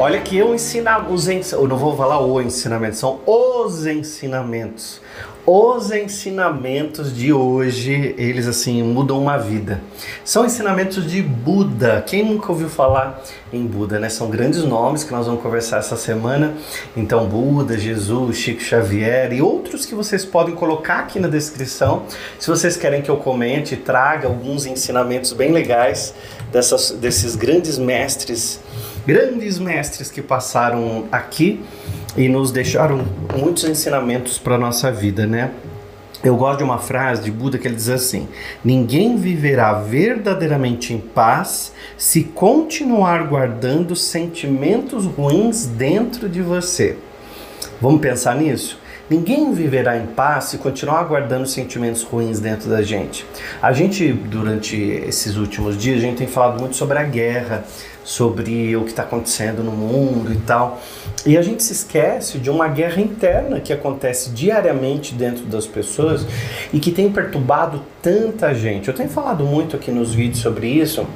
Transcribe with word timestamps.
Olha 0.00 0.20
que 0.20 0.36
eu 0.38 0.54
ensino 0.54 0.88
os 1.10 1.26
ens... 1.26 1.50
eu 1.50 1.66
não 1.66 1.76
vou 1.76 1.96
falar 1.96 2.20
o 2.20 2.40
ensinamento, 2.40 2.94
são 2.94 3.18
os 3.26 3.84
ensinamentos. 3.84 5.00
Os 5.44 5.90
ensinamentos 5.90 7.12
de 7.12 7.32
hoje, 7.32 8.14
eles 8.16 8.46
assim 8.46 8.80
mudam 8.80 9.20
uma 9.20 9.36
vida. 9.36 9.80
São 10.24 10.46
ensinamentos 10.46 11.10
de 11.10 11.20
Buda. 11.20 12.04
Quem 12.06 12.24
nunca 12.24 12.52
ouviu 12.52 12.68
falar 12.68 13.24
em 13.52 13.66
Buda, 13.66 13.98
né? 13.98 14.08
São 14.08 14.30
grandes 14.30 14.62
nomes 14.62 15.02
que 15.02 15.10
nós 15.10 15.26
vamos 15.26 15.42
conversar 15.42 15.78
essa 15.78 15.96
semana. 15.96 16.54
Então, 16.96 17.26
Buda, 17.26 17.76
Jesus, 17.76 18.36
Chico 18.36 18.62
Xavier 18.62 19.32
e 19.32 19.42
outros 19.42 19.84
que 19.84 19.96
vocês 19.96 20.24
podem 20.24 20.54
colocar 20.54 21.00
aqui 21.00 21.18
na 21.18 21.28
descrição. 21.28 22.04
Se 22.38 22.48
vocês 22.48 22.76
querem 22.76 23.02
que 23.02 23.10
eu 23.10 23.16
comente, 23.16 23.74
traga 23.74 24.28
alguns 24.28 24.64
ensinamentos 24.64 25.32
bem 25.32 25.50
legais 25.50 26.14
dessas, 26.52 26.92
desses 26.92 27.34
grandes 27.34 27.78
mestres, 27.78 28.60
grandes 29.08 29.58
mestres 29.58 30.10
que 30.10 30.20
passaram 30.20 31.06
aqui 31.10 31.64
e 32.14 32.28
nos 32.28 32.52
deixaram 32.52 33.06
muitos 33.34 33.64
ensinamentos 33.64 34.36
para 34.36 34.58
nossa 34.58 34.92
vida, 34.92 35.26
né? 35.26 35.50
Eu 36.22 36.36
gosto 36.36 36.58
de 36.58 36.64
uma 36.64 36.76
frase 36.76 37.22
de 37.22 37.30
Buda 37.30 37.56
que 37.56 37.66
ele 37.66 37.74
diz 37.76 37.88
assim: 37.88 38.28
Ninguém 38.62 39.16
viverá 39.16 39.72
verdadeiramente 39.72 40.92
em 40.92 40.98
paz 40.98 41.72
se 41.96 42.22
continuar 42.22 43.26
guardando 43.26 43.96
sentimentos 43.96 45.06
ruins 45.06 45.64
dentro 45.64 46.28
de 46.28 46.42
você. 46.42 46.98
Vamos 47.80 48.02
pensar 48.02 48.34
nisso? 48.34 48.77
Ninguém 49.10 49.54
viverá 49.54 49.96
em 49.96 50.06
paz 50.06 50.44
se 50.44 50.58
continuar 50.58 51.02
guardando 51.04 51.46
sentimentos 51.46 52.02
ruins 52.02 52.40
dentro 52.40 52.68
da 52.68 52.82
gente. 52.82 53.24
A 53.62 53.72
gente, 53.72 54.12
durante 54.12 54.76
esses 54.76 55.36
últimos 55.36 55.78
dias, 55.78 55.96
a 55.96 56.00
gente 56.00 56.18
tem 56.18 56.26
falado 56.26 56.60
muito 56.60 56.76
sobre 56.76 56.98
a 56.98 57.04
guerra, 57.04 57.64
sobre 58.04 58.76
o 58.76 58.84
que 58.84 58.90
está 58.90 59.04
acontecendo 59.04 59.62
no 59.62 59.72
mundo 59.72 60.30
e 60.30 60.36
tal. 60.36 60.78
E 61.24 61.38
a 61.38 61.42
gente 61.42 61.62
se 61.62 61.72
esquece 61.72 62.38
de 62.38 62.50
uma 62.50 62.68
guerra 62.68 63.00
interna 63.00 63.60
que 63.60 63.72
acontece 63.72 64.28
diariamente 64.28 65.14
dentro 65.14 65.46
das 65.46 65.66
pessoas 65.66 66.26
e 66.70 66.78
que 66.78 66.92
tem 66.92 67.10
perturbado 67.10 67.82
tanta 68.02 68.54
gente. 68.54 68.88
Eu 68.88 68.94
tenho 68.94 69.08
falado 69.08 69.42
muito 69.42 69.74
aqui 69.74 69.90
nos 69.90 70.14
vídeos 70.14 70.40
sobre 70.40 70.68
isso. 70.68 71.06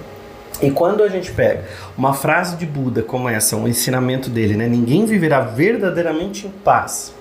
E 0.63 0.71
quando 0.71 1.03
a 1.03 1.09
gente 1.09 1.31
pega 1.33 1.65
uma 1.97 2.15
frase 2.15 2.57
de 2.57 2.65
Buda 2.65 3.03
como 3.03 3.29
essa, 3.29 3.55
um 3.55 3.69
ensinamento 3.69 4.31
dele, 4.31 4.57
né? 4.57 4.67
Ninguém 4.67 5.05
viverá 5.05 5.41
verdadeiramente 5.41 6.47
em 6.47 6.51
paz. 6.51 7.13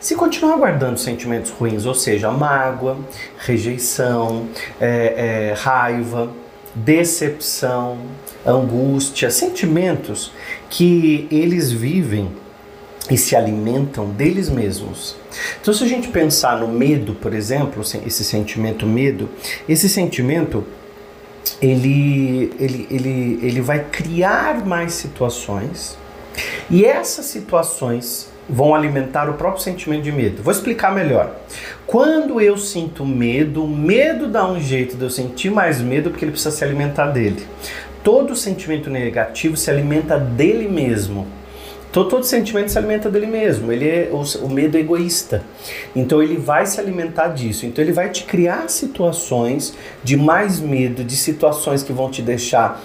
Se 0.00 0.14
continuar 0.14 0.56
guardando 0.56 0.98
sentimentos 0.98 1.50
ruins, 1.50 1.86
ou 1.86 1.94
seja, 1.94 2.30
mágoa, 2.30 2.98
rejeição, 3.38 4.48
é, 4.80 5.50
é, 5.50 5.54
raiva, 5.56 6.30
decepção, 6.74 7.98
angústia, 8.46 9.30
sentimentos 9.30 10.32
que 10.70 11.26
eles 11.30 11.72
vivem 11.72 12.30
e 13.10 13.16
se 13.16 13.34
alimentam 13.34 14.10
deles 14.10 14.48
mesmos. 14.48 15.16
Então, 15.60 15.72
se 15.72 15.82
a 15.82 15.86
gente 15.86 16.08
pensar 16.08 16.58
no 16.58 16.68
medo, 16.68 17.14
por 17.14 17.34
exemplo, 17.34 17.82
esse 17.82 18.24
sentimento 18.24 18.86
medo, 18.86 19.28
esse 19.68 19.88
sentimento 19.88 20.64
ele, 21.60 22.52
ele, 22.60 22.86
ele, 22.90 23.38
ele 23.42 23.60
vai 23.60 23.84
criar 23.84 24.64
mais 24.66 24.92
situações 24.92 25.96
e 26.70 26.84
essas 26.84 27.26
situações 27.26 28.28
vão 28.48 28.74
alimentar 28.74 29.28
o 29.28 29.34
próprio 29.34 29.62
sentimento 29.62 30.02
de 30.02 30.12
medo. 30.12 30.42
Vou 30.42 30.52
explicar 30.52 30.94
melhor. 30.94 31.36
Quando 31.86 32.40
eu 32.40 32.56
sinto 32.56 33.04
medo, 33.04 33.64
o 33.64 33.68
medo 33.68 34.26
dá 34.26 34.48
um 34.50 34.60
jeito 34.60 34.96
de 34.96 35.02
eu 35.02 35.10
sentir 35.10 35.50
mais 35.50 35.80
medo 35.80 36.10
porque 36.10 36.24
ele 36.24 36.32
precisa 36.32 36.54
se 36.54 36.64
alimentar 36.64 37.06
dele. 37.06 37.46
Todo 38.02 38.34
sentimento 38.34 38.88
negativo 38.88 39.56
se 39.56 39.70
alimenta 39.70 40.18
dele 40.18 40.68
mesmo. 40.68 41.26
Todo, 41.92 42.10
todo 42.10 42.24
sentimento 42.24 42.70
se 42.70 42.78
alimenta 42.78 43.10
dele 43.10 43.26
mesmo. 43.26 43.72
Ele 43.72 43.88
é 43.88 44.10
o, 44.12 44.22
o 44.44 44.48
medo 44.48 44.76
é 44.76 44.80
egoísta. 44.80 45.42
Então 45.96 46.22
ele 46.22 46.36
vai 46.36 46.64
se 46.66 46.80
alimentar 46.80 47.28
disso. 47.28 47.66
Então 47.66 47.82
ele 47.82 47.92
vai 47.92 48.10
te 48.10 48.24
criar 48.24 48.68
situações 48.68 49.74
de 50.04 50.16
mais 50.16 50.60
medo, 50.60 51.02
de 51.02 51.16
situações 51.16 51.82
que 51.82 51.92
vão 51.92 52.10
te 52.10 52.22
deixar 52.22 52.80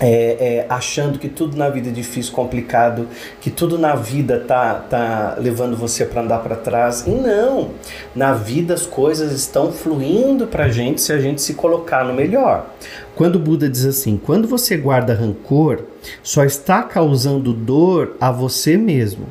é, 0.00 0.08
é, 0.08 0.66
achando 0.68 1.18
que 1.18 1.28
tudo 1.28 1.56
na 1.56 1.68
vida 1.68 1.88
é 1.88 1.92
difícil, 1.92 2.32
complicado, 2.32 3.08
que 3.40 3.50
tudo 3.50 3.78
na 3.78 3.94
vida 3.94 4.44
tá, 4.46 4.74
tá 4.74 5.36
levando 5.38 5.76
você 5.76 6.04
para 6.04 6.22
andar 6.22 6.38
para 6.40 6.56
trás. 6.56 7.06
E 7.06 7.10
não, 7.10 7.70
na 8.14 8.32
vida 8.32 8.74
as 8.74 8.86
coisas 8.86 9.32
estão 9.32 9.72
fluindo 9.72 10.46
para 10.46 10.68
gente 10.68 11.00
se 11.00 11.12
a 11.12 11.18
gente 11.18 11.40
se 11.40 11.54
colocar 11.54 12.04
no 12.04 12.12
melhor. 12.12 12.66
Quando 13.14 13.36
o 13.36 13.40
Buda 13.40 13.68
diz 13.68 13.86
assim: 13.86 14.20
quando 14.22 14.46
você 14.46 14.76
guarda 14.76 15.14
rancor, 15.14 15.84
só 16.22 16.44
está 16.44 16.82
causando 16.82 17.52
dor 17.52 18.16
a 18.20 18.30
você 18.30 18.76
mesmo. 18.76 19.26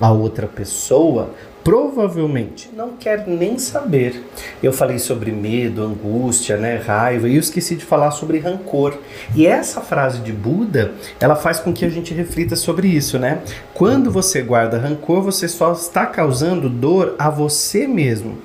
A 0.00 0.12
outra 0.12 0.46
pessoa 0.46 1.30
provavelmente 1.64 2.70
não 2.74 2.96
quer 2.96 3.26
nem 3.26 3.58
saber. 3.58 4.24
Eu 4.62 4.72
falei 4.72 4.98
sobre 4.98 5.30
medo, 5.30 5.82
angústia, 5.82 6.56
né, 6.56 6.76
raiva, 6.76 7.28
e 7.28 7.34
eu 7.34 7.40
esqueci 7.40 7.76
de 7.76 7.84
falar 7.84 8.10
sobre 8.10 8.38
rancor. 8.38 8.98
E 9.34 9.46
essa 9.46 9.80
frase 9.80 10.20
de 10.20 10.32
Buda, 10.32 10.92
ela 11.20 11.36
faz 11.36 11.58
com 11.60 11.72
que 11.72 11.84
a 11.84 11.88
gente 11.88 12.14
reflita 12.14 12.56
sobre 12.56 12.88
isso, 12.88 13.18
né? 13.18 13.40
Quando 13.74 14.10
você 14.10 14.42
guarda 14.42 14.78
rancor, 14.78 15.22
você 15.22 15.48
só 15.48 15.72
está 15.72 16.06
causando 16.06 16.68
dor 16.68 17.14
a 17.18 17.30
você 17.30 17.86
mesmo. 17.86 18.38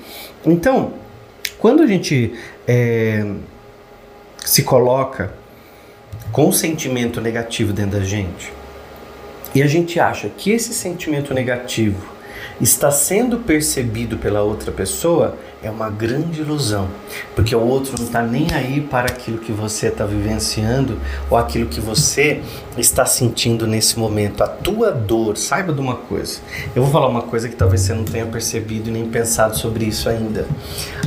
Então, 0.45 0.94
quando 1.59 1.81
a 1.81 1.88
gente 1.88 2.34
é, 2.68 3.25
se 4.44 4.63
coloca 4.63 5.34
com 6.31 6.47
um 6.47 6.51
sentimento 6.51 7.22
negativo 7.22 7.72
dentro 7.72 8.00
da 8.00 8.06
gente, 8.06 8.51
e 9.56 9.62
a 9.62 9.68
gente 9.68 10.00
acha 10.00 10.30
que 10.30 10.51
esse 10.51 10.74
sentimento 10.74 11.34
negativo 11.34 12.12
está 12.59 12.91
sendo 12.91 13.39
percebido 13.39 14.17
pela 14.17 14.41
outra 14.41 14.71
pessoa 14.71 15.38
é 15.63 15.71
uma 15.71 15.89
grande 15.89 16.41
ilusão, 16.41 16.89
porque 17.35 17.55
o 17.55 17.61
outro 17.61 17.95
não 17.97 18.05
está 18.05 18.21
nem 18.21 18.47
aí 18.53 18.81
para 18.81 19.07
aquilo 19.07 19.38
que 19.38 19.51
você 19.51 19.88
está 19.88 20.05
vivenciando 20.05 20.99
ou 21.29 21.38
aquilo 21.38 21.69
que 21.69 21.79
você 21.79 22.41
está 22.77 23.05
sentindo 23.05 23.66
nesse 23.66 23.97
momento. 23.97 24.44
A 24.44 24.47
tua 24.47 24.91
dor, 24.91 25.38
saiba 25.38 25.71
de 25.71 25.79
uma 25.79 25.95
coisa. 25.95 26.39
Eu 26.75 26.83
vou 26.83 26.91
falar 26.91 27.07
uma 27.07 27.21
coisa 27.21 27.47
que 27.47 27.55
talvez 27.55 27.81
você 27.81 27.94
não 27.94 28.03
tenha 28.03 28.25
percebido 28.25 28.91
nem 28.91 29.07
pensado 29.07 29.57
sobre 29.57 29.85
isso 29.85 30.09
ainda. 30.09 30.45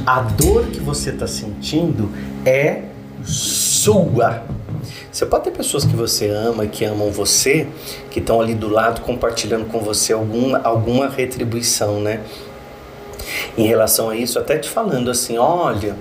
A 0.07 0.23
dor 0.23 0.65
que 0.69 0.81
você 0.81 1.11
está 1.11 1.27
sentindo 1.27 2.11
é 2.45 2.85
sua. 3.23 4.43
Você 5.17 5.25
pode 5.25 5.45
ter 5.45 5.51
pessoas 5.51 5.87
que 5.87 5.97
você 5.97 6.29
ama 6.29 6.67
que 6.67 6.85
amam 6.85 7.11
você, 7.11 7.67
que 8.11 8.19
estão 8.19 8.39
ali 8.39 8.55
do 8.55 8.69
lado 8.69 9.01
compartilhando 9.01 9.65
com 9.65 9.81
você 9.81 10.13
alguma, 10.13 10.59
alguma 10.59 11.09
retribuição, 11.09 12.03
né? 12.03 12.21
Em 13.57 13.67
relação 13.67 14.11
a 14.11 14.15
isso, 14.15 14.39
até 14.39 14.59
te 14.59 14.69
falando 14.69 15.11
assim: 15.11 15.39
olha 15.39 15.97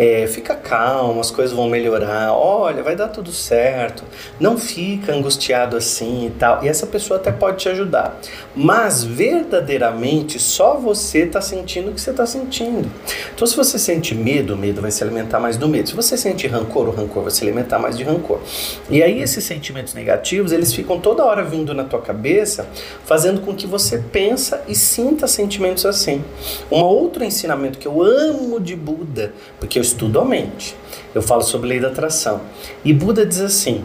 é, 0.00 0.26
fica 0.26 0.54
calmo, 0.54 1.20
as 1.20 1.30
coisas 1.30 1.54
vão 1.54 1.68
melhorar, 1.68 2.32
olha, 2.32 2.82
vai 2.82 2.96
dar 2.96 3.08
tudo 3.08 3.30
certo, 3.30 4.02
não 4.40 4.56
fica 4.56 5.12
angustiado 5.12 5.76
assim 5.76 6.28
e 6.28 6.30
tal. 6.30 6.64
E 6.64 6.68
essa 6.68 6.86
pessoa 6.86 7.20
até 7.20 7.30
pode 7.30 7.58
te 7.58 7.68
ajudar. 7.68 8.18
Mas 8.56 9.04
verdadeiramente 9.04 10.38
só 10.38 10.76
você 10.76 11.24
está 11.24 11.42
sentindo 11.42 11.90
o 11.90 11.92
que 11.92 12.00
você 12.00 12.12
está 12.12 12.24
sentindo. 12.24 12.90
Então, 13.34 13.46
se 13.46 13.54
você 13.54 13.78
sente 13.78 14.14
medo, 14.14 14.54
o 14.54 14.56
medo 14.56 14.80
vai 14.80 14.90
se 14.90 15.04
alimentar 15.04 15.38
mais 15.38 15.58
do 15.58 15.68
medo. 15.68 15.90
Se 15.90 15.94
você 15.94 16.16
sente 16.16 16.46
rancor, 16.46 16.88
o 16.88 16.92
rancor 16.92 17.24
vai 17.24 17.30
se 17.30 17.42
alimentar 17.42 17.78
mais 17.78 17.94
de 17.94 18.02
rancor. 18.02 18.40
E 18.88 19.02
aí, 19.02 19.20
esses 19.20 19.44
sentimentos 19.44 19.92
negativos, 19.92 20.50
eles 20.50 20.72
ficam 20.72 20.98
toda 20.98 21.22
hora 21.26 21.44
vindo 21.44 21.74
na 21.74 21.84
tua 21.84 22.00
cabeça, 22.00 22.66
fazendo 23.04 23.42
com 23.42 23.54
que 23.54 23.66
você 23.66 23.98
pensa 23.98 24.62
e 24.66 24.74
sinta 24.74 25.26
sentimentos 25.26 25.84
assim. 25.84 26.24
Um 26.70 26.80
outro 26.80 27.22
ensinamento 27.22 27.78
que 27.78 27.86
eu 27.86 28.02
amo 28.02 28.58
de 28.58 28.74
Buda, 28.74 29.34
porque 29.58 29.78
eu 29.78 29.89
estudo 29.90 30.20
a 30.20 30.24
mente. 30.24 30.76
Eu 31.14 31.22
falo 31.22 31.42
sobre 31.42 31.68
lei 31.68 31.80
da 31.80 31.88
atração. 31.88 32.40
E 32.84 32.92
Buda 32.92 33.26
diz 33.26 33.40
assim: 33.40 33.84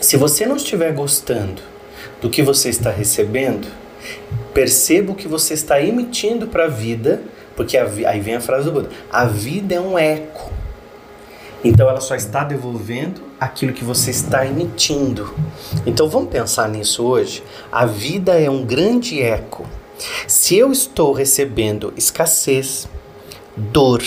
se 0.00 0.16
você 0.16 0.44
não 0.46 0.56
estiver 0.56 0.92
gostando 0.92 1.62
do 2.20 2.28
que 2.28 2.42
você 2.42 2.68
está 2.68 2.90
recebendo, 2.90 3.68
perceba 4.52 5.12
o 5.12 5.14
que 5.14 5.28
você 5.28 5.54
está 5.54 5.80
emitindo 5.80 6.46
para 6.46 6.64
a 6.64 6.68
vida, 6.68 7.22
porque 7.56 7.76
a, 7.76 7.84
aí 8.06 8.20
vem 8.20 8.34
a 8.34 8.40
frase 8.40 8.64
do 8.64 8.72
Buda: 8.72 8.90
a 9.10 9.24
vida 9.24 9.74
é 9.74 9.80
um 9.80 9.98
eco. 9.98 10.52
Então 11.62 11.88
ela 11.88 12.00
só 12.00 12.14
está 12.14 12.44
devolvendo 12.44 13.22
aquilo 13.40 13.72
que 13.72 13.84
você 13.84 14.10
está 14.10 14.46
emitindo. 14.46 15.34
Então 15.86 16.08
vamos 16.08 16.28
pensar 16.28 16.68
nisso 16.68 17.02
hoje. 17.02 17.42
A 17.72 17.86
vida 17.86 18.38
é 18.38 18.50
um 18.50 18.66
grande 18.66 19.22
eco. 19.22 19.66
Se 20.26 20.56
eu 20.58 20.70
estou 20.70 21.12
recebendo 21.12 21.94
escassez, 21.96 22.86
dor, 23.56 24.02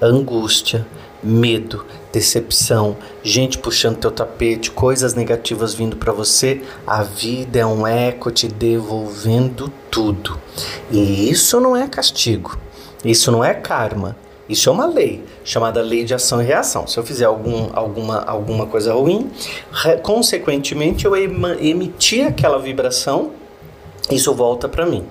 angústia, 0.00 0.86
medo, 1.22 1.84
decepção, 2.12 2.96
gente 3.22 3.58
puxando 3.58 3.98
teu 3.98 4.10
tapete, 4.10 4.70
coisas 4.70 5.14
negativas 5.14 5.74
vindo 5.74 5.96
para 5.96 6.12
você, 6.12 6.62
a 6.86 7.02
vida 7.02 7.58
é 7.58 7.66
um 7.66 7.86
eco 7.86 8.30
te 8.30 8.48
devolvendo 8.48 9.72
tudo. 9.90 10.38
E 10.90 11.30
isso 11.30 11.60
não 11.60 11.76
é 11.76 11.86
castigo, 11.88 12.56
isso 13.04 13.30
não 13.30 13.44
é 13.44 13.54
karma, 13.54 14.16
Isso 14.48 14.68
é 14.68 14.72
uma 14.72 14.86
lei, 14.86 15.24
chamada 15.44 15.82
lei 15.82 16.04
de 16.04 16.14
ação 16.14 16.40
e 16.40 16.44
reação. 16.44 16.86
Se 16.86 16.96
eu 16.96 17.02
fizer 17.02 17.24
algum, 17.24 17.68
alguma, 17.72 18.20
alguma 18.20 18.64
coisa 18.66 18.94
ruim, 18.94 19.28
consequentemente 20.04 21.04
eu 21.04 21.16
emitir 21.16 22.28
aquela 22.28 22.56
vibração, 22.58 23.32
isso 24.10 24.32
volta 24.34 24.68
para 24.68 24.86
mim. 24.86 25.04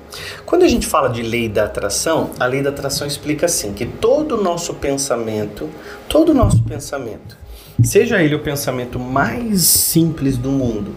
Quando 0.45 0.63
a 0.63 0.67
gente 0.67 0.87
fala 0.87 1.09
de 1.09 1.21
lei 1.21 1.49
da 1.49 1.65
atração, 1.65 2.29
a 2.39 2.45
lei 2.45 2.61
da 2.61 2.69
atração 2.69 3.05
explica 3.05 3.45
assim: 3.45 3.73
que 3.73 3.85
todo 3.85 4.37
o 4.37 4.43
nosso 4.43 4.75
pensamento, 4.75 5.69
todo 6.07 6.29
o 6.29 6.33
nosso 6.33 6.63
pensamento, 6.63 7.37
seja 7.83 8.21
ele 8.21 8.35
o 8.35 8.39
pensamento 8.39 8.97
mais 8.97 9.63
simples 9.63 10.37
do 10.37 10.49
mundo, 10.49 10.95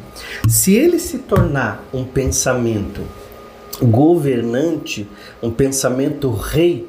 se 0.49 0.75
ele 0.75 0.99
se 0.99 1.19
tornar 1.19 1.85
um 1.93 2.05
pensamento 2.05 3.03
governante, 3.83 5.09
um 5.43 5.51
pensamento 5.51 6.31
rei, 6.31 6.89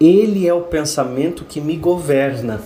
ele 0.00 0.46
é 0.46 0.54
o 0.54 0.62
pensamento 0.62 1.44
que 1.44 1.60
me 1.60 1.76
governa. 1.76 2.60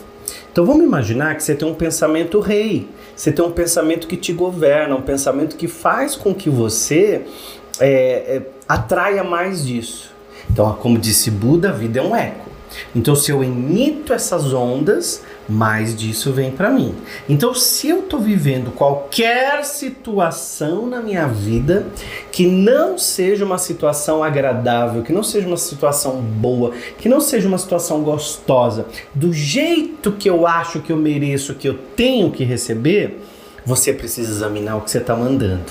Então 0.50 0.64
vamos 0.64 0.84
imaginar 0.84 1.36
que 1.36 1.42
você 1.42 1.54
tem 1.54 1.68
um 1.68 1.74
pensamento 1.74 2.40
rei, 2.40 2.88
você 3.18 3.32
tem 3.32 3.44
um 3.44 3.50
pensamento 3.50 4.06
que 4.06 4.16
te 4.16 4.32
governa, 4.32 4.94
um 4.94 5.02
pensamento 5.02 5.56
que 5.56 5.66
faz 5.66 6.14
com 6.14 6.32
que 6.32 6.48
você 6.48 7.22
é, 7.80 7.90
é, 7.90 8.42
atraia 8.68 9.24
mais 9.24 9.66
disso. 9.66 10.12
Então, 10.48 10.72
como 10.74 10.96
disse 10.96 11.28
Buda, 11.28 11.70
a 11.70 11.72
vida 11.72 11.98
é 11.98 12.02
um 12.02 12.14
eco. 12.14 12.48
Então, 12.94 13.16
se 13.16 13.32
eu 13.32 13.42
emito 13.42 14.12
essas 14.12 14.54
ondas, 14.54 15.24
mais 15.48 15.96
disso 15.96 16.32
vem 16.32 16.50
para 16.50 16.70
mim. 16.70 16.94
Então, 17.28 17.54
se 17.54 17.88
eu 17.88 18.00
estou 18.00 18.20
vivendo 18.20 18.70
qualquer 18.70 19.64
situação 19.64 20.86
na 20.86 21.00
minha 21.00 21.26
vida 21.26 21.86
que 22.30 22.46
não 22.46 22.98
seja 22.98 23.44
uma 23.44 23.58
situação 23.58 24.22
agradável, 24.22 25.02
que 25.02 25.12
não 25.12 25.22
seja 25.22 25.46
uma 25.46 25.56
situação 25.56 26.16
boa, 26.20 26.72
que 26.98 27.08
não 27.08 27.20
seja 27.20 27.48
uma 27.48 27.58
situação 27.58 28.02
gostosa, 28.02 28.86
do 29.14 29.32
jeito 29.32 30.12
que 30.12 30.28
eu 30.28 30.46
acho 30.46 30.80
que 30.80 30.92
eu 30.92 30.96
mereço, 30.96 31.54
que 31.54 31.68
eu 31.68 31.78
tenho 31.96 32.30
que 32.30 32.44
receber, 32.44 33.18
você 33.64 33.92
precisa 33.92 34.30
examinar 34.30 34.76
o 34.76 34.80
que 34.80 34.90
você 34.90 34.98
está 34.98 35.14
mandando. 35.14 35.64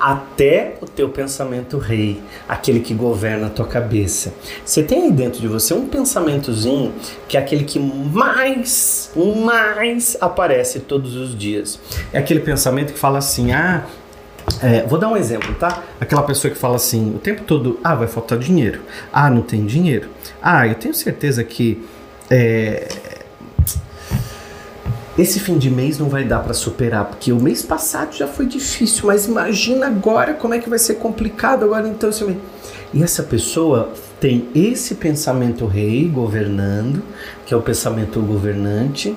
Até 0.00 0.76
o 0.80 0.86
teu 0.86 1.08
pensamento 1.08 1.78
rei, 1.78 2.22
aquele 2.48 2.80
que 2.80 2.94
governa 2.94 3.48
a 3.48 3.50
tua 3.50 3.66
cabeça. 3.66 4.32
Você 4.64 4.82
tem 4.82 5.04
aí 5.04 5.12
dentro 5.12 5.40
de 5.40 5.48
você 5.48 5.74
um 5.74 5.86
pensamentozinho 5.86 6.92
que 7.28 7.36
é 7.36 7.40
aquele 7.40 7.64
que 7.64 7.78
mais, 7.78 9.10
mais 9.44 10.16
aparece 10.20 10.80
todos 10.80 11.14
os 11.14 11.36
dias. 11.36 11.78
É 12.12 12.18
aquele 12.18 12.40
pensamento 12.40 12.92
que 12.92 12.98
fala 12.98 13.18
assim: 13.18 13.52
ah, 13.52 13.84
é, 14.60 14.82
vou 14.86 14.98
dar 14.98 15.08
um 15.08 15.16
exemplo, 15.16 15.54
tá? 15.54 15.82
Aquela 16.00 16.22
pessoa 16.22 16.52
que 16.52 16.58
fala 16.58 16.76
assim 16.76 17.14
o 17.14 17.18
tempo 17.18 17.42
todo: 17.42 17.78
ah, 17.82 17.94
vai 17.94 18.08
faltar 18.08 18.38
dinheiro. 18.38 18.80
Ah, 19.12 19.30
não 19.30 19.42
tem 19.42 19.64
dinheiro. 19.66 20.08
Ah, 20.42 20.66
eu 20.66 20.74
tenho 20.74 20.94
certeza 20.94 21.44
que. 21.44 21.84
É, 22.30 22.88
esse 25.18 25.38
fim 25.40 25.58
de 25.58 25.70
mês 25.70 25.98
não 25.98 26.08
vai 26.08 26.24
dar 26.24 26.40
para 26.40 26.54
superar, 26.54 27.04
porque 27.04 27.32
o 27.32 27.40
mês 27.40 27.62
passado 27.62 28.14
já 28.14 28.26
foi 28.26 28.46
difícil, 28.46 29.06
mas 29.06 29.26
imagina 29.26 29.86
agora 29.86 30.32
como 30.32 30.54
é 30.54 30.58
que 30.58 30.70
vai 30.70 30.78
ser 30.78 30.94
complicado 30.94 31.64
agora 31.64 31.86
então 31.86 32.08
esse 32.08 32.24
mês. 32.24 32.38
E 32.94 33.02
essa 33.02 33.22
pessoa 33.22 33.92
tem 34.18 34.48
esse 34.54 34.94
pensamento 34.94 35.66
rei 35.66 36.08
governando, 36.08 37.02
que 37.44 37.52
é 37.52 37.56
o 37.56 37.62
pensamento 37.62 38.20
governante, 38.20 39.16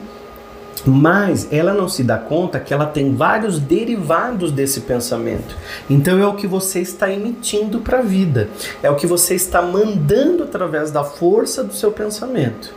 mas 0.86 1.48
ela 1.52 1.74
não 1.74 1.88
se 1.88 2.04
dá 2.04 2.18
conta 2.18 2.60
que 2.60 2.74
ela 2.74 2.86
tem 2.86 3.16
vários 3.16 3.60
derivados 3.60 4.52
desse 4.52 4.82
pensamento. 4.82 5.56
Então 5.90 6.20
é 6.20 6.28
o 6.28 6.36
que 6.36 6.48
você 6.48 6.80
está 6.80 7.12
emitindo 7.12 7.80
para 7.80 8.00
a 8.00 8.02
vida, 8.02 8.50
é 8.84 8.90
o 8.90 8.96
que 8.96 9.08
você 9.08 9.36
está 9.36 9.62
mandando 9.62 10.44
através 10.44 10.92
da 10.92 11.04
força 11.04 11.64
do 11.64 11.74
seu 11.74 11.92
pensamento. 11.92 12.74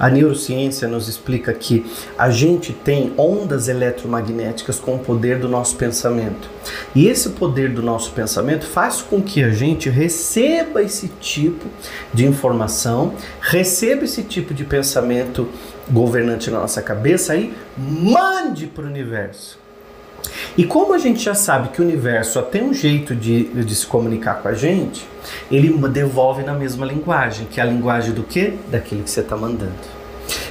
A 0.00 0.08
neurociência 0.08 0.88
nos 0.88 1.08
explica 1.08 1.52
que 1.52 1.84
a 2.16 2.30
gente 2.30 2.72
tem 2.72 3.12
ondas 3.18 3.68
eletromagnéticas 3.68 4.80
com 4.80 4.94
o 4.94 4.98
poder 4.98 5.38
do 5.38 5.46
nosso 5.46 5.76
pensamento. 5.76 6.48
E 6.94 7.06
esse 7.06 7.28
poder 7.28 7.68
do 7.68 7.82
nosso 7.82 8.12
pensamento 8.12 8.66
faz 8.66 9.02
com 9.02 9.20
que 9.20 9.44
a 9.44 9.50
gente 9.50 9.90
receba 9.90 10.82
esse 10.82 11.08
tipo 11.20 11.66
de 12.14 12.24
informação, 12.24 13.12
receba 13.42 14.04
esse 14.04 14.22
tipo 14.22 14.54
de 14.54 14.64
pensamento 14.64 15.46
governante 15.90 16.50
na 16.50 16.60
nossa 16.60 16.80
cabeça 16.80 17.36
e 17.36 17.52
mande 17.76 18.66
para 18.66 18.84
o 18.84 18.86
universo. 18.86 19.60
E 20.56 20.64
como 20.64 20.92
a 20.94 20.98
gente 20.98 21.22
já 21.22 21.34
sabe 21.34 21.68
que 21.68 21.80
o 21.80 21.84
universo 21.84 22.34
só 22.34 22.42
tem 22.42 22.62
um 22.62 22.74
jeito 22.74 23.14
de, 23.14 23.44
de 23.44 23.74
se 23.74 23.86
comunicar 23.86 24.42
com 24.42 24.48
a 24.48 24.54
gente, 24.54 25.06
ele 25.50 25.70
devolve 25.88 26.42
na 26.42 26.54
mesma 26.54 26.86
linguagem, 26.86 27.46
que 27.50 27.60
é 27.60 27.62
a 27.62 27.66
linguagem 27.66 28.12
do 28.12 28.22
quê? 28.22 28.54
Daquilo 28.70 29.02
que 29.02 29.10
você 29.10 29.20
está 29.20 29.36
mandando. 29.36 29.72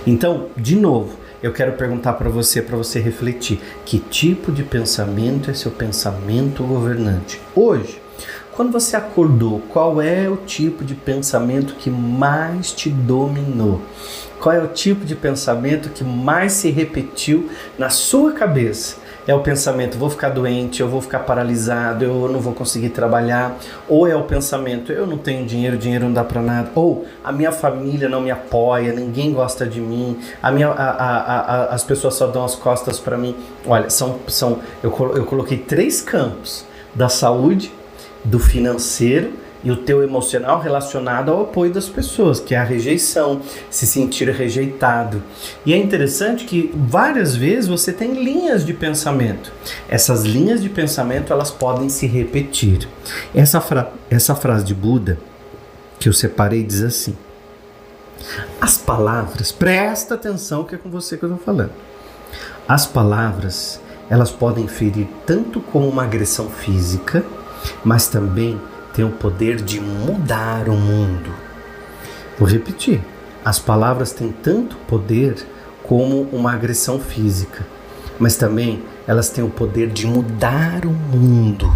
Então, 0.06 0.47
de 0.57 0.75
novo, 0.75 1.18
eu 1.41 1.53
quero 1.53 1.74
perguntar 1.74 2.13
para 2.13 2.30
você, 2.30 2.62
para 2.62 2.75
você 2.75 3.00
refletir, 3.00 3.59
que 3.86 4.00
tipo 4.00 4.51
de 4.51 4.63
pensamento 4.63 5.50
é 5.50 5.53
seu 5.53 5.71
pensamento 5.71 6.63
governante? 6.63 7.39
Hoje, 7.56 8.01
quando 8.51 8.74
você 8.74 8.97
acordou, 8.97 9.62
qual 9.69 10.01
é 10.01 10.27
o 10.27 10.36
tipo 10.36 10.83
de 10.83 10.94
pensamento 10.94 11.75
que 11.75 11.89
mais 11.89 12.74
te 12.74 12.89
dominou? 12.89 13.81
Qual 14.38 14.53
é 14.53 14.62
o 14.62 14.68
tipo 14.68 15.06
de 15.06 15.15
pensamento 15.15 15.89
que 15.89 16.03
mais 16.03 16.51
se 16.53 16.69
repetiu 16.69 17.50
na 17.77 17.89
sua 17.89 18.33
cabeça? 18.33 18.97
É 19.27 19.33
o 19.33 19.42
pensamento, 19.42 19.98
vou 19.98 20.10
ficar 20.10 20.30
doente, 20.30 20.81
eu 20.81 20.89
vou 20.89 21.01
ficar 21.01 21.19
paralisado, 21.19 22.04
eu 22.04 22.30
não 22.30 22.39
vou 22.39 22.54
conseguir 22.54 22.89
trabalhar. 22.89 23.57
Ou 23.88 24.07
é 24.07 24.16
o 24.16 24.24
pensamento, 24.24 24.92
eu 24.92 25.06
não 25.06 25.18
tenho 25.18 25.45
dinheiro, 25.45 25.77
dinheiro 25.77 26.06
não 26.06 26.13
dá 26.13 26.24
para 26.24 26.42
nada. 26.42 26.71
Ou 26.75 27.06
a 27.24 27.31
minha 27.31 27.51
família 27.51 28.10
não 28.10 28.21
me 28.21 28.31
apoia, 28.31 28.92
ninguém 28.94 29.33
gosta 29.33 29.66
de 29.66 29.80
mim, 29.80 30.18
a 30.42 30.51
minha, 30.51 30.69
a, 30.69 30.89
a, 30.89 31.39
a, 31.39 31.66
as 31.66 31.83
pessoas 31.83 32.16
só 32.16 32.27
dão 32.27 32.44
as 32.44 32.56
costas 32.56 33.00
para 33.00 33.18
mim. 33.18 33.36
Olha, 33.66 33.89
são, 33.89 34.19
são 34.27 34.60
eu, 34.83 34.92
eu 35.16 35.25
coloquei 35.25 35.57
três 35.57 36.01
campos: 36.01 36.65
da 36.95 37.10
saúde, 37.10 37.72
do 38.24 38.39
financeiro 38.39 39.33
e 39.64 39.72
o 39.72 39.76
teu 39.76 40.02
emocional 40.02 40.62
relacionado 40.62 41.32
ao 41.32 41.42
apoio 41.42 41.72
das 41.72 41.90
pessoas, 41.90 42.40
que 42.40 42.56
é 42.56 42.58
a 42.58 42.64
rejeição, 42.64 43.42
se 43.70 43.86
sentir 43.86 44.30
rejeitado. 44.30 45.22
E 45.66 45.74
é 45.74 45.78
interessante 45.78 46.46
que 46.46 46.72
várias 46.76 47.36
vezes 47.36 47.68
você 47.68 47.92
tem 47.92 48.24
linhas 48.24 48.66
de 48.66 48.74
pensamento. 48.74 49.52
Essas 49.90 50.24
linhas 50.24 50.62
de 50.62 50.70
pensamento 50.70 51.34
elas 51.34 51.52
podem 51.52 51.90
se 51.90 52.08
repetir. 52.08 52.88
Essa, 53.36 53.60
fra 53.60 53.92
essa 54.10 54.34
frase 54.36 54.64
de 54.64 54.74
Buda 54.74 55.18
que 56.00 56.08
eu 56.08 56.14
separei 56.14 56.64
diz 56.64 56.82
assim: 56.82 57.18
As 58.62 58.78
palavras, 58.78 59.52
presta 59.52 60.16
atenção 60.16 60.64
que 60.64 60.76
é 60.76 60.78
com 60.78 60.90
você 60.90 61.18
que 61.18 61.24
eu 61.24 61.30
estou 61.32 61.44
falando. 61.44 61.72
As 62.68 62.86
palavras 62.86 63.82
elas 64.10 64.32
podem 64.32 64.68
ferir 64.68 65.08
tanto 65.25 65.62
como 65.62 65.88
uma 65.88 66.04
agressão 66.04 66.50
física, 66.50 67.24
mas 67.84 68.08
também 68.08 68.60
tem 68.93 69.05
o 69.05 69.12
poder 69.12 69.58
de 69.58 69.79
mudar 69.79 70.69
o 70.69 70.74
mundo. 70.74 71.34
Vou 72.38 72.48
repetir: 72.48 73.01
as 73.43 73.60
palavras 73.60 74.12
têm 74.12 74.31
tanto 74.31 74.75
poder 74.88 75.36
como 75.84 76.22
uma 76.31 76.53
agressão 76.53 77.00
física, 77.00 77.65
mas 78.19 78.36
também 78.36 78.84
elas 79.08 79.29
têm 79.29 79.43
o 79.43 79.50
poder 79.50 79.88
de 79.89 80.05
mudar 80.05 80.86
o 80.86 80.91
mundo. 80.91 81.75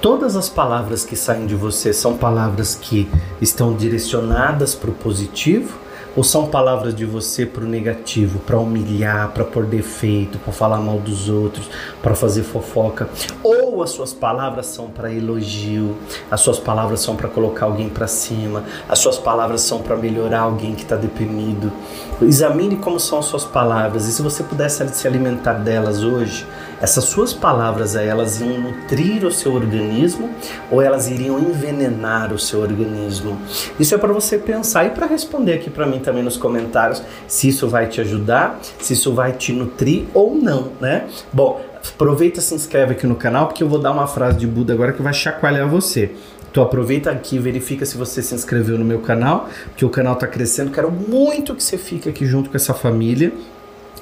Todas 0.00 0.34
as 0.34 0.48
palavras 0.48 1.04
que 1.04 1.14
saem 1.14 1.46
de 1.46 1.54
você 1.54 1.92
são 1.92 2.16
palavras 2.16 2.74
que 2.74 3.10
estão 3.40 3.74
direcionadas 3.74 4.74
para 4.74 4.90
o 4.90 4.94
positivo 4.94 5.78
ou 6.16 6.24
são 6.24 6.46
palavras 6.46 6.94
de 6.94 7.04
você 7.04 7.46
para 7.46 7.64
o 7.64 7.68
negativo, 7.68 8.38
para 8.40 8.58
humilhar, 8.58 9.30
para 9.30 9.44
pôr 9.44 9.64
defeito, 9.64 10.38
para 10.38 10.52
falar 10.52 10.78
mal 10.78 10.98
dos 10.98 11.28
outros, 11.28 11.68
para 12.02 12.14
fazer 12.14 12.42
fofoca? 12.42 13.08
Ou 13.42 13.82
as 13.82 13.90
suas 13.90 14.12
palavras 14.12 14.66
são 14.66 14.88
para 14.88 15.12
elogio, 15.12 15.96
as 16.30 16.40
suas 16.40 16.58
palavras 16.58 17.00
são 17.00 17.16
para 17.16 17.28
colocar 17.28 17.66
alguém 17.66 17.88
para 17.88 18.06
cima, 18.06 18.64
as 18.88 18.98
suas 18.98 19.18
palavras 19.18 19.60
são 19.60 19.80
para 19.80 19.96
melhorar 19.96 20.40
alguém 20.40 20.74
que 20.74 20.82
está 20.82 20.96
deprimido? 20.96 21.72
Examine 22.20 22.76
como 22.76 23.00
são 23.00 23.18
as 23.18 23.26
suas 23.26 23.44
palavras 23.44 24.06
e 24.06 24.12
se 24.12 24.22
você 24.22 24.42
pudesse 24.42 24.86
se 24.88 25.06
alimentar 25.06 25.54
delas 25.54 26.02
hoje, 26.02 26.46
essas 26.80 27.04
suas 27.04 27.32
palavras 27.32 27.94
elas 27.94 28.40
iam 28.40 28.58
nutrir 28.60 29.24
o 29.24 29.30
seu 29.30 29.52
organismo 29.54 30.30
ou 30.70 30.80
elas 30.80 31.08
iriam 31.08 31.38
envenenar 31.38 32.32
o 32.32 32.38
seu 32.38 32.60
organismo? 32.60 33.38
Isso 33.78 33.94
é 33.94 33.98
para 33.98 34.12
você 34.12 34.38
pensar 34.38 34.86
e 34.86 34.90
para 34.90 35.06
responder 35.06 35.54
aqui 35.54 35.68
para 35.70 35.86
mim 35.86 35.98
também 35.98 36.22
nos 36.22 36.36
comentários 36.36 37.02
se 37.28 37.48
isso 37.48 37.68
vai 37.68 37.86
te 37.86 38.00
ajudar, 38.00 38.58
se 38.78 38.94
isso 38.94 39.12
vai 39.12 39.32
te 39.32 39.52
nutrir 39.52 40.04
ou 40.14 40.34
não, 40.34 40.72
né? 40.80 41.06
Bom, 41.32 41.60
aproveita 41.94 42.40
se 42.40 42.54
inscreve 42.54 42.92
aqui 42.92 43.06
no 43.06 43.14
canal 43.14 43.46
porque 43.46 43.62
eu 43.62 43.68
vou 43.68 43.78
dar 43.78 43.92
uma 43.92 44.06
frase 44.06 44.38
de 44.38 44.46
Buda 44.46 44.72
agora 44.72 44.92
que 44.92 45.02
vai 45.02 45.12
chacoalhar 45.12 45.68
você. 45.68 46.12
Então 46.50 46.64
aproveita 46.64 47.10
aqui, 47.10 47.38
verifica 47.38 47.86
se 47.86 47.96
você 47.96 48.20
se 48.22 48.34
inscreveu 48.34 48.76
no 48.76 48.84
meu 48.84 48.98
canal, 48.98 49.48
porque 49.66 49.84
o 49.84 49.88
canal 49.88 50.14
está 50.14 50.26
crescendo. 50.26 50.72
Quero 50.72 50.90
muito 50.90 51.54
que 51.54 51.62
você 51.62 51.78
fique 51.78 52.08
aqui 52.08 52.26
junto 52.26 52.50
com 52.50 52.56
essa 52.56 52.74
família 52.74 53.32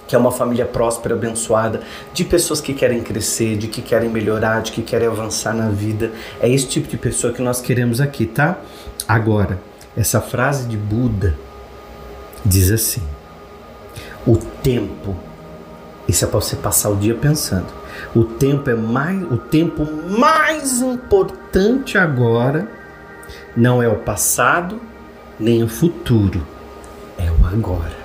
que 0.08 0.16
é 0.16 0.18
uma 0.18 0.32
família 0.32 0.64
próspera, 0.64 1.14
abençoada, 1.14 1.82
de 2.14 2.24
pessoas 2.24 2.60
que 2.60 2.72
querem 2.72 3.02
crescer, 3.02 3.56
de 3.56 3.68
que 3.68 3.82
querem 3.82 4.08
melhorar, 4.08 4.62
de 4.62 4.72
que 4.72 4.82
querem 4.82 5.06
avançar 5.06 5.54
na 5.54 5.68
vida. 5.68 6.10
É 6.40 6.48
esse 6.48 6.66
tipo 6.66 6.88
de 6.88 6.96
pessoa 6.96 7.32
que 7.32 7.42
nós 7.42 7.60
queremos 7.60 8.00
aqui, 8.00 8.26
tá? 8.26 8.58
Agora, 9.06 9.60
Essa 9.96 10.20
frase 10.20 10.68
de 10.68 10.76
Buda 10.76 11.36
diz 12.44 12.70
assim: 12.70 13.02
o 14.24 14.36
tempo, 14.36 15.16
isso 16.06 16.24
é 16.24 16.28
para 16.28 16.40
você 16.40 16.54
passar 16.54 16.90
o 16.90 16.96
dia 16.96 17.16
pensando. 17.16 17.66
O 18.14 18.22
tempo 18.22 18.70
é 18.70 18.74
mais, 18.74 19.22
o 19.24 19.36
tempo 19.36 19.84
mais 20.16 20.80
importante 20.80 21.98
agora 21.98 22.68
não 23.56 23.82
é 23.82 23.88
o 23.88 23.96
passado 23.96 24.80
nem 25.38 25.64
o 25.64 25.68
futuro, 25.68 26.46
é 27.18 27.28
o 27.28 27.46
agora. 27.46 27.97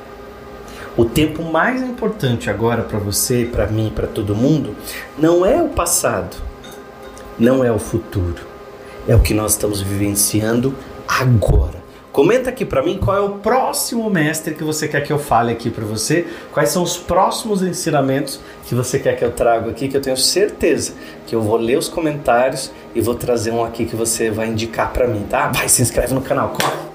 O 0.96 1.06
tempo 1.06 1.42
mais 1.42 1.82
importante 1.82 2.52
agora 2.52 2.84
para 2.84 3.00
você, 3.00 3.50
para 3.52 3.66
mim, 3.66 3.92
para 3.96 4.06
todo 4.06 4.36
mundo, 4.36 4.76
não 5.18 5.44
é 5.44 5.60
o 5.60 5.70
passado, 5.70 6.38
não 7.40 7.64
é 7.64 7.72
o 7.72 7.80
futuro, 7.80 8.44
é 9.08 9.16
o 9.16 9.20
que 9.20 9.34
nós 9.34 9.54
estamos 9.54 9.82
vivenciando 9.82 10.76
agora. 11.08 11.82
Comenta 12.12 12.52
aqui 12.52 12.64
para 12.64 12.84
mim 12.84 13.00
qual 13.00 13.18
é 13.18 13.22
o 13.22 13.40
próximo 13.40 14.08
mestre 14.08 14.54
que 14.54 14.64
você 14.64 14.88
quer 14.88 15.02
que 15.02 15.12
eu 15.12 15.18
fale 15.18 15.52
aqui 15.52 15.72
para 15.72 15.84
você, 15.84 16.28
quais 16.52 16.70
são 16.70 16.84
os 16.84 16.96
próximos 16.96 17.64
ensinamentos 17.64 18.40
que 18.68 18.76
você 18.76 19.00
quer 19.00 19.18
que 19.18 19.26
eu 19.26 19.32
traga 19.32 19.72
aqui, 19.72 19.88
que 19.88 19.98
eu 19.98 20.02
tenho 20.02 20.16
certeza 20.16 20.94
que 21.26 21.36
eu 21.36 21.42
vou 21.42 21.58
ler 21.58 21.80
os 21.80 21.90
comentários 21.90 22.72
e 22.94 23.02
vou 23.02 23.16
trazer 23.16 23.50
um 23.50 23.64
aqui 23.66 23.86
que 23.86 23.96
você 23.96 24.30
vai 24.30 24.48
indicar 24.48 24.94
para 24.94 25.08
mim, 25.08 25.26
tá? 25.28 25.48
Vai, 25.48 25.68
se 25.68 25.82
inscreve 25.82 26.14
no 26.14 26.22
canal, 26.22 26.50
corre! 26.50 26.93